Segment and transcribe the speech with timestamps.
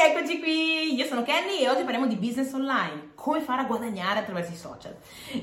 [0.00, 0.94] eccoci qui!
[0.94, 4.56] Io sono Kenny e oggi parliamo di business online, come fare a guadagnare attraverso i
[4.56, 4.94] social.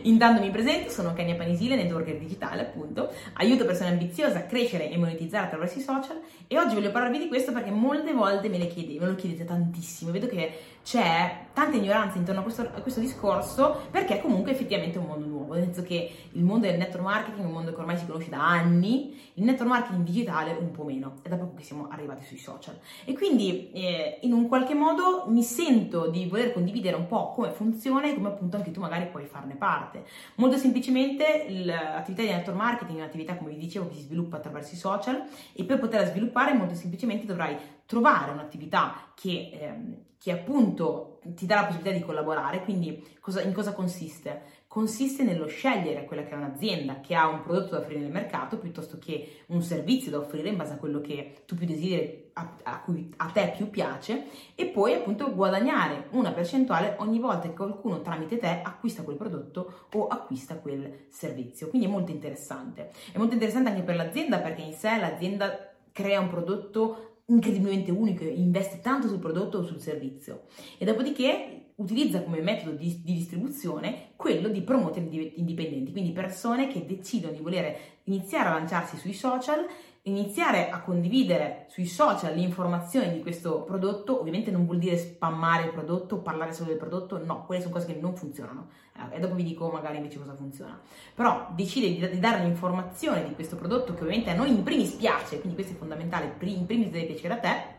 [0.03, 4.97] Intanto mi presento, sono Kenny Panisile, networker digitale appunto, aiuto persone ambiziose a crescere e
[4.97, 8.67] monetizzare attraverso i social e oggi voglio parlarvi di questo perché molte volte me, le
[8.67, 12.99] chiedete, me lo chiedete tantissimo, vedo che c'è tanta ignoranza intorno a questo, a questo
[12.99, 17.03] discorso perché comunque effettivamente è un mondo nuovo, nel senso che il mondo del network
[17.03, 20.69] marketing è un mondo che ormai si conosce da anni, il network marketing digitale un
[20.69, 24.47] po' meno, è da poco che siamo arrivati sui social e quindi eh, in un
[24.47, 28.69] qualche modo mi sento di voler condividere un po' come funziona e come appunto anche
[28.69, 30.05] tu magari puoi farne parte.
[30.35, 34.75] Molto semplicemente l'attività di network marketing è un'attività come vi dicevo che si sviluppa attraverso
[34.75, 41.19] i social e per poterla sviluppare molto semplicemente dovrai trovare un'attività che, ehm, che appunto
[41.35, 44.63] ti dà la possibilità di collaborare, quindi cosa, in cosa consiste?
[44.65, 48.57] Consiste nello scegliere quella che è un'azienda che ha un prodotto da offrire nel mercato
[48.57, 52.55] piuttosto che un servizio da offrire in base a quello che tu più desideri, a,
[52.63, 54.25] a cui a te più piace
[54.55, 59.89] e poi appunto guadagnare una percentuale ogni volta che qualcuno tramite te acquista quel prodotto
[59.93, 61.69] o acquista quel servizio.
[61.69, 62.89] Quindi è molto interessante.
[63.11, 68.23] È molto interessante anche per l'azienda perché in sé l'azienda crea un prodotto incredibilmente unico,
[68.23, 70.43] investe tanto sul prodotto o sul servizio.
[70.77, 76.85] E dopodiché utilizza come metodo di, di distribuzione quello di promoter indipendenti, quindi persone che
[76.85, 79.65] decidono di voler iniziare a lanciarsi sui social
[80.07, 85.63] iniziare a condividere sui social le informazioni di questo prodotto, ovviamente non vuol dire spammare
[85.63, 89.19] il prodotto, parlare solo del prodotto, no, quelle sono cose che non funzionano eh, e
[89.19, 90.79] dopo vi dico magari invece cosa funziona.
[91.13, 95.39] Però decide di, dare un'informazione di questo prodotto che ovviamente a noi in primis piace,
[95.39, 97.74] quindi questo è fondamentale, in primis deve piacere a te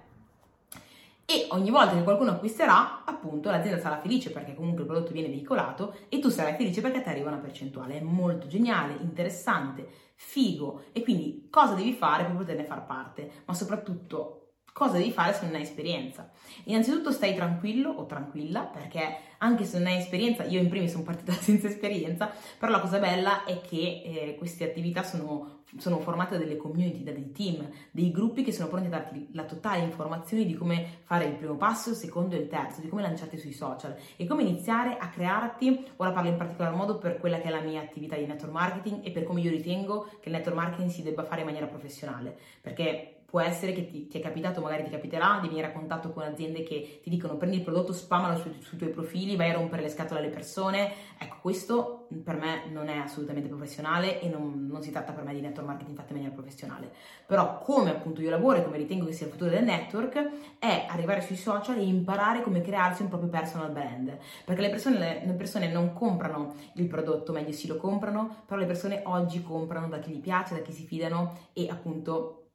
[1.28, 5.28] e ogni volta che qualcuno acquisterà, appunto, l'azienda sarà felice perché comunque il prodotto viene
[5.28, 7.98] veicolato e tu sarai felice perché ti arriva una percentuale.
[7.98, 13.54] È molto geniale, interessante, figo e quindi cosa devi fare per poterne far parte, ma
[13.54, 16.30] soprattutto cosa devi fare se non hai esperienza.
[16.66, 21.02] Innanzitutto stai tranquillo o tranquilla perché anche se non hai esperienza, io in primis sono
[21.02, 26.36] partita senza esperienza, però la cosa bella è che eh, queste attività sono, sono, formate
[26.36, 29.82] da delle community, da dei team, dei gruppi che sono pronti a darti la totale
[29.82, 33.36] informazione di come fare il primo passo, il secondo e il terzo, di come lanciarti
[33.38, 37.48] sui social e come iniziare a crearti, ora parlo in particolar modo per quella che
[37.48, 40.56] è la mia attività di network marketing e per come io ritengo che il network
[40.56, 44.60] marketing si debba fare in maniera professionale, perché può essere che ti, ti, è capitato,
[44.60, 47.92] magari ti capiterà, di venire a contatto con aziende che ti dicono prendi il prodotto,
[47.92, 50.92] spammalo su, sui tuoi profili, vai a rompere le scatole alle persone.
[51.18, 55.34] Ecco, questo per me non è assolutamente professionale e non, non si tratta per me
[55.34, 56.92] di network marketing fatto in maniera professionale.
[57.26, 60.86] Però come appunto io lavoro e come ritengo che sia il futuro del network è
[60.88, 64.16] arrivare sui social e imparare come crearsi un proprio personal brand.
[64.44, 68.66] Perché le persone, le persone non comprano il prodotto, meglio sì lo comprano, però le
[68.66, 72.45] persone oggi comprano da chi gli piace, da chi si fidano e appunto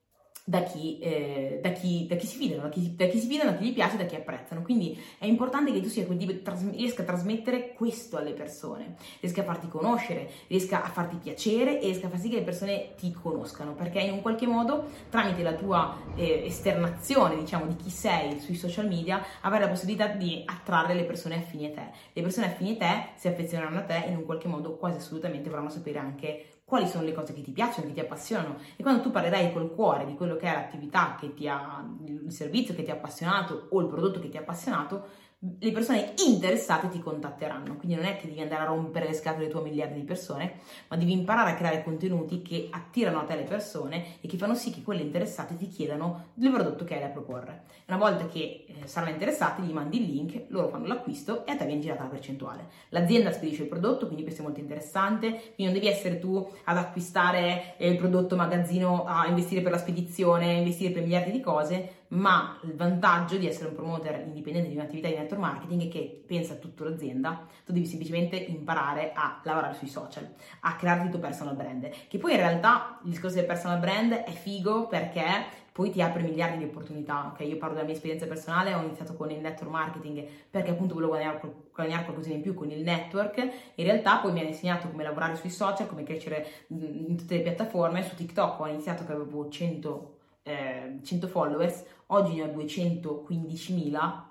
[0.43, 3.51] da chi, eh, da, chi, da chi, si fidano, da chi, da chi, si fidano,
[3.51, 4.61] da chi gli piace, da chi apprezzano.
[4.61, 9.67] Quindi è importante che tu sia, riesca a trasmettere questo alle persone, riesca a farti
[9.67, 13.73] conoscere, riesca a farti piacere e riesca a far sì che le persone ti conoscano,
[13.73, 18.55] perché in un qualche modo tramite la tua eh, esternazione, diciamo, di chi sei sui
[18.55, 21.89] social media, avrai la possibilità di attrarre le persone affini a te.
[22.13, 24.97] Le persone affini a te si affezioneranno a te e in un qualche modo quasi
[24.97, 28.55] assolutamente vorranno sapere anche quali sono le cose che ti piacciono, che ti appassionano.
[28.77, 32.31] E quando tu parlerai col cuore di quello che è l'attività che ti ha, il
[32.31, 35.05] servizio che ti ha appassionato o il prodotto che ti ha appassionato,
[35.43, 39.47] le persone interessate ti contatteranno, quindi non è che devi andare a rompere le scatole
[39.47, 43.35] tue a miliardi di persone, ma devi imparare a creare contenuti che attirano a te
[43.35, 46.99] le persone e che fanno sì che quelle interessate ti chiedano il prodotto che hai
[46.99, 47.63] da proporre.
[47.87, 51.55] Una volta che eh, saranno interessati, gli mandi il link, loro fanno l'acquisto e a
[51.55, 52.67] te viene girata la percentuale.
[52.89, 56.77] L'azienda spedisce il prodotto, quindi questo è molto interessante, quindi non devi essere tu ad
[56.77, 62.57] acquistare il prodotto magazzino, a investire per la spedizione, investire per miliardi di cose, ma
[62.63, 66.53] il vantaggio di essere un promoter indipendente di un'attività di network marketing è che pensa
[66.53, 70.27] a tutta l'azienda, tu devi semplicemente imparare a lavorare sui social,
[70.61, 74.11] a crearti il tuo personal brand, che poi in realtà il discorso del personal brand
[74.11, 77.47] è figo perché poi ti apre miliardi di opportunità, ok?
[77.47, 81.13] Io parlo della mia esperienza personale, ho iniziato con il network marketing perché appunto volevo
[81.13, 81.39] guadagnare,
[81.73, 83.37] guadagnare qualcosa in più con il network,
[83.75, 87.41] in realtà poi mi hanno insegnato come lavorare sui social, come crescere in tutte le
[87.41, 94.21] piattaforme, su TikTok ho iniziato che avevo 100 eh, 100 followers, oggi ne ho 215.000,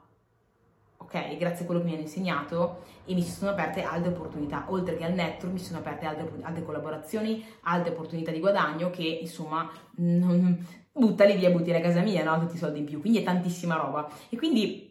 [0.99, 1.37] ok?
[1.37, 4.97] Grazie a quello che mi hanno insegnato e mi si sono aperte altre opportunità, oltre
[4.97, 9.71] che al network mi sono aperte altre, altre collaborazioni, altre opportunità di guadagno che insomma
[9.97, 12.39] non, buttali via, buttali a casa mia, no?
[12.41, 14.09] Tutti i soldi in più, quindi è tantissima roba.
[14.29, 14.90] E quindi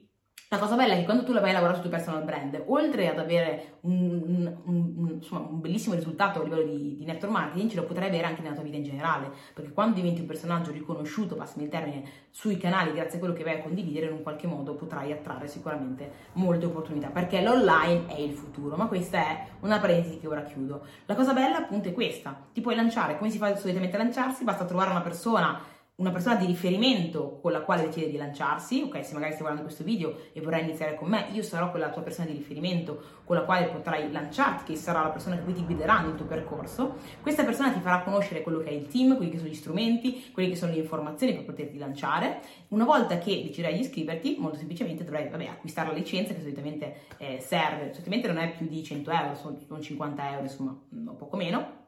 [0.52, 3.08] La cosa bella è che quando tu vai a lavorare sul tuo personal brand, oltre
[3.08, 7.70] ad avere un, un, un, insomma, un bellissimo risultato a livello di, di, network marketing,
[7.70, 10.72] ce lo potrai avere anche nella tua vita in generale, perché quando diventi un personaggio
[10.72, 14.24] riconosciuto, passami il termine, sui canali grazie a quello che vai a condividere, in un
[14.24, 19.46] qualche modo potrai attrarre sicuramente molte opportunità, perché l'online è il futuro, ma questa è
[19.60, 20.84] una parentesi che ora chiudo.
[21.06, 24.44] La cosa bella appunto è questa, ti puoi lanciare, come si fa solitamente a lanciarsi,
[24.44, 29.04] basta trovare una persona una persona di riferimento con la quale decide di lanciarsi, ok,
[29.04, 32.02] se magari stai guardando questo video e vorrai iniziare con me, io sarò quella tua
[32.02, 35.66] persona di riferimento con la quale potrai lanciarti, che sarà la persona che poi ti
[35.66, 36.96] guiderà nel tuo percorso.
[37.22, 40.32] Questa persona ti farà conoscere quello che è il team, quelli che sono gli strumenti,
[40.32, 42.40] quelle che sono le informazioni per poterti lanciare.
[42.70, 46.96] Una volta che deciderai di iscriverti, molto semplicemente dovrai vabbè, acquistare la licenza che solitamente
[47.18, 50.80] eh, serve, solitamente non è più di 100 euro, sono 50 euro, insomma,
[51.18, 51.79] poco meno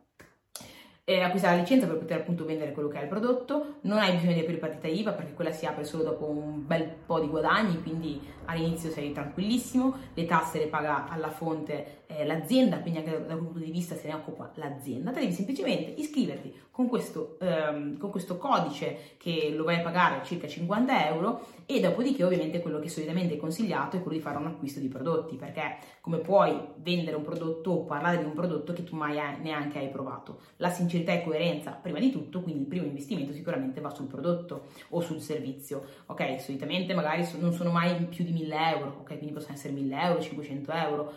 [1.03, 4.13] eh, acquistare la licenza per poter appunto vendere quello che è il prodotto, non hai
[4.13, 7.27] bisogno di aprire partita IVA perché quella si apre solo dopo un bel po' di
[7.27, 13.11] guadagni, quindi all'inizio sei tranquillissimo, le tasse le paga alla fonte eh, l'azienda, quindi anche
[13.11, 17.97] da, quel punto di vista se ne occupa l'azienda, devi semplicemente iscriverti con questo, ehm,
[17.97, 22.79] con questo codice che lo vai a pagare circa 50 euro e dopodiché ovviamente quello
[22.79, 26.57] che solitamente è consigliato è quello di fare un acquisto di prodotti perché come puoi
[26.77, 30.39] vendere un prodotto o parlare di un prodotto che tu mai hai, neanche hai provato.
[30.57, 34.67] La sincerità e coerenza prima di tutto, quindi il primo investimento sicuramente va sul prodotto
[34.89, 35.83] o sul servizio.
[36.07, 40.01] Ok, solitamente magari non sono mai più di 1000 euro, ok, quindi possono essere 1000
[40.01, 41.13] euro, 500 euro,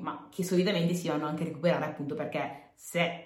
[0.00, 3.24] ma che solitamente si vanno anche a recuperare appunto perché se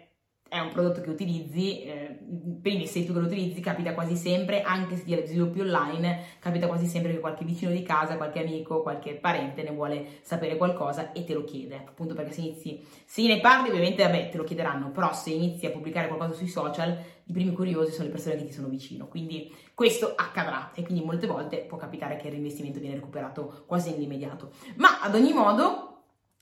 [0.48, 2.18] è un prodotto che utilizzi, eh,
[2.62, 6.66] prima sei tu che lo utilizzi, capita quasi sempre, anche se ti sviluppi online, capita
[6.68, 11.12] quasi sempre che qualche vicino di casa, qualche amico, qualche parente ne vuole sapere qualcosa
[11.12, 14.44] e te lo chiede, appunto perché se inizi, se ne parli ovviamente vabbè te lo
[14.44, 18.36] chiederanno, però se inizi a pubblicare qualcosa sui social, i primi curiosi sono le persone
[18.36, 22.32] che ti sono vicino, quindi questo accadrà e quindi molte volte può capitare che il
[22.32, 24.52] reinvestimento viene recuperato quasi nell'immediato.
[24.76, 25.91] Ma ad ogni modo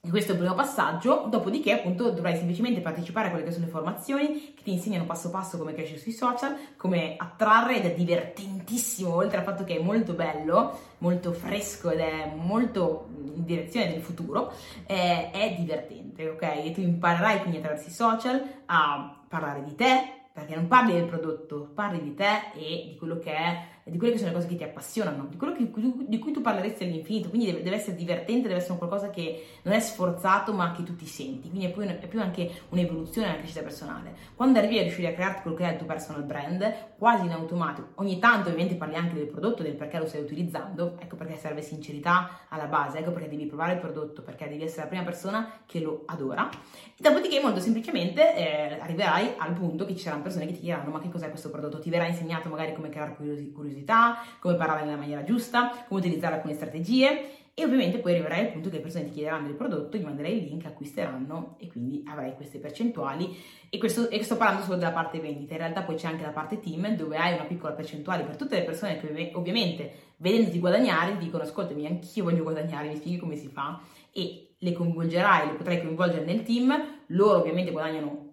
[0.09, 3.71] questo è il primo passaggio, dopodiché appunto dovrai semplicemente partecipare a quelle che sono le
[3.71, 9.15] formazioni che ti insegnano passo passo come crescere sui social, come attrarre ed è divertentissimo,
[9.15, 14.01] oltre al fatto che è molto bello, molto fresco ed è molto in direzione del
[14.01, 14.53] futuro,
[14.87, 16.43] è, è divertente, ok?
[16.43, 21.05] E tu imparerai quindi attraverso i social a parlare di te, perché non parli del
[21.05, 24.49] prodotto, parli di te e di quello che è di quelle che sono le cose
[24.49, 25.71] che ti appassionano, di quello che,
[26.07, 29.75] di cui tu parleresti all'infinito, quindi deve, deve, essere divertente, deve essere qualcosa che non
[29.75, 33.39] è sforzato ma che tu ti senti, quindi è più, è più anche un'evoluzione nella
[33.39, 34.15] crescita personale.
[34.35, 37.33] Quando arrivi a riuscire a crearti quello che è il tuo personal brand, quasi in
[37.33, 41.37] automatico, ogni tanto ovviamente parli anche del prodotto, del perché lo stai utilizzando, ecco perché
[41.37, 45.05] serve sincerità alla base, ecco perché devi provare il prodotto, perché devi essere la prima
[45.05, 46.49] persona che lo adora.
[46.49, 50.91] E dopodiché molto semplicemente eh, arriverai al punto che ci saranno persone che ti diranno
[50.91, 54.85] ma che cos'è questo prodotto, ti verrà insegnato magari come creare curiosità, curiosità, come parlare
[54.85, 58.83] nella maniera giusta, come utilizzare alcune strategie e ovviamente poi arriverai al punto che le
[58.83, 63.37] persone ti chiederanno il prodotto, gli manderai il link, acquisteranno e quindi avrai queste percentuali.
[63.69, 66.31] E, questo, e sto parlando solo della parte vendita, in realtà poi c'è anche la
[66.31, 71.19] parte team dove hai una piccola percentuale per tutte le persone che ovviamente vedendoti guadagnare
[71.19, 73.81] dicono ascoltami anch'io voglio guadagnare, mi spieghi come si fa?
[74.13, 76.73] E le coinvolgerai, le potrai coinvolgere nel team,
[77.09, 78.29] loro ovviamente guadagnano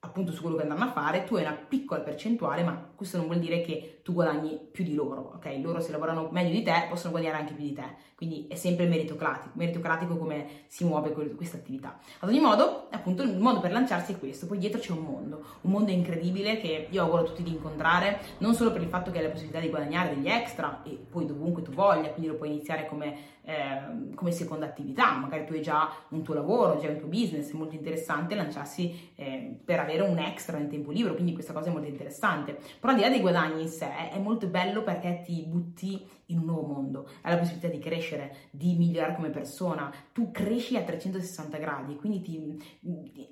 [0.00, 3.26] appunto su quello che andranno a fare, tu hai una piccola percentuale, ma questo non
[3.26, 5.60] vuol dire che tu guadagni più di loro, ok?
[5.62, 7.84] Loro se lavorano meglio di te possono guadagnare anche più di te,
[8.16, 11.98] quindi è sempre meritocratico, meritocratico come si muove questa attività.
[12.18, 15.44] Ad ogni modo, appunto, il modo per lanciarsi è questo, poi dietro c'è un mondo,
[15.62, 19.10] un mondo incredibile che io auguro a tutti di incontrare, non solo per il fatto
[19.10, 22.34] che hai la possibilità di guadagnare degli extra e poi dovunque tu voglia, quindi lo
[22.34, 26.88] puoi iniziare come eh, come seconda attività, magari tu hai già un tuo lavoro, già
[26.88, 31.14] un tuo business, è molto interessante lanciarsi eh, per avere un extra nel tempo libero,
[31.14, 32.58] quindi questa cosa è molto interessante.
[32.78, 36.38] Però al di là dei guadagni in sé è molto bello perché ti butti in
[36.38, 40.82] un nuovo mondo, hai la possibilità di crescere, di migliorare come persona, tu cresci a
[40.82, 42.58] 360 gradi, quindi ti,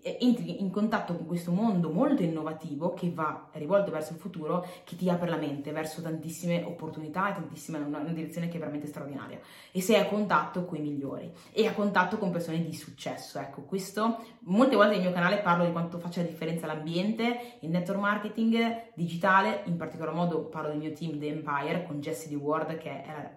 [0.02, 4.96] entri in contatto con questo mondo molto innovativo che va rivolto verso il futuro, che
[4.96, 8.86] ti apre la mente verso tantissime opportunità e tantissime, una, una direzione che è veramente
[8.86, 9.38] straordinaria.
[9.70, 13.38] E sei a contatto con i migliori e a contatto con persone di successo.
[13.38, 17.70] Ecco, questo molte volte nel mio canale parlo di quanto faccia la differenza l'ambiente, il
[17.70, 22.40] network marketing digitale, in particolar modo parlo del mio team The Empire con Jessie D.
[22.40, 23.30] Ward che che è,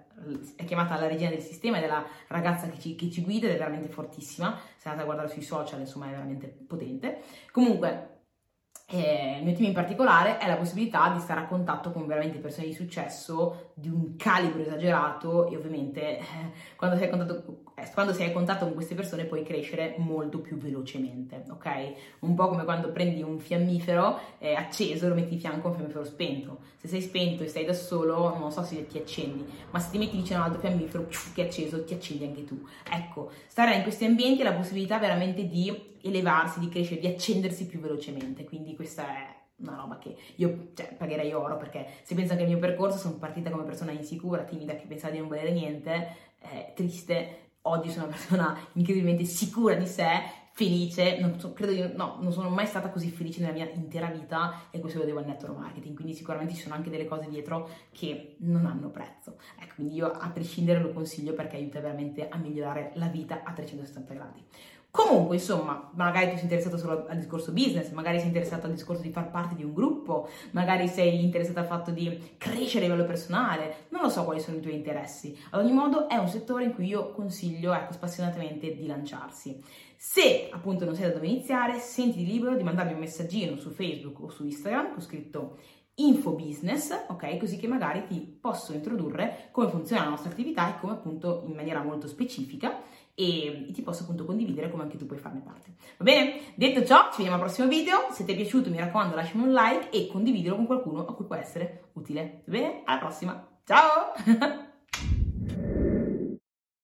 [0.55, 3.47] è, chiamata la regina del sistema ed è la ragazza che ci, che ci guida
[3.47, 4.57] ed è veramente fortissima.
[4.77, 7.21] Se andate a guardare sui social, insomma, è veramente potente.
[7.51, 8.20] Comunque,
[8.91, 12.39] eh, il mio team in particolare è la possibilità di stare a contatto con veramente
[12.39, 16.25] persone di successo di un calibro esagerato e ovviamente eh,
[16.75, 20.57] quando, sei contatto, eh, quando, sei a contatto con queste persone puoi crescere molto più
[20.57, 21.93] velocemente, ok?
[22.19, 25.71] Un po' come quando prendi un fiammifero eh, acceso e lo metti di fianco a
[25.71, 26.59] un fiammifero spento.
[26.75, 29.97] Se sei spento e stai da solo, non so se ti accendi, ma se ti
[29.99, 32.61] metti vicino a un altro fiammifero che è acceso, ti accendi anche tu.
[32.91, 37.65] Ecco, stare in questi ambienti ha la possibilità veramente di elevarsi, di crescere, di accendersi
[37.65, 38.43] più velocemente.
[38.43, 42.47] Quindi questa è una roba che io cioè, pagherei oro perché se penso che il
[42.47, 46.73] mio percorso sono partita come persona insicura, timida, che pensava di non volere niente, eh,
[46.75, 52.31] triste, oggi sono una persona incredibilmente sicura di sé, felice, non so, di, no, non
[52.31, 55.57] sono mai stata così felice nella mia intera vita e questo lo devo al network
[55.57, 59.37] marketing, quindi sicuramente ci sono anche delle cose dietro che non hanno prezzo.
[59.59, 63.53] Ecco, quindi io a prescindere lo consiglio perché aiuta veramente a migliorare la vita a
[63.53, 64.43] 360 gradi.
[64.91, 69.01] Comunque, insomma, magari tu sei interessato solo al discorso business, magari sei interessato al discorso
[69.01, 73.07] di far parte di un gruppo, magari sei interessato al fatto di crescere a livello
[73.07, 75.37] personale, non lo so quali sono i tuoi interessi.
[75.51, 79.63] Ad ogni modo è un settore in cui io consiglio, ecco, spassionatamente di lanciarsi.
[79.95, 84.19] Se appunto non sai da dove iniziare, senti libero di mandarmi un messaggino su Facebook
[84.19, 85.57] o su Instagram, ho scritto
[85.95, 87.37] info business, ok?
[87.37, 91.53] Così che magari ti posso introdurre come funziona la nostra attività e come appunto in
[91.53, 92.81] maniera molto specifica
[93.15, 95.73] e ti posso appunto condividere come anche tu puoi farne parte.
[95.97, 96.53] Va bene?
[96.55, 98.07] Detto ciò, ci vediamo al prossimo video.
[98.11, 101.25] Se ti è piaciuto, mi raccomando, lasciami un like e condividilo con qualcuno a cui
[101.25, 102.41] può essere utile.
[102.45, 102.81] Va bene?
[102.85, 103.47] Alla prossima.
[103.65, 104.59] Ciao!